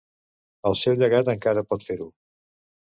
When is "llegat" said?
1.03-1.31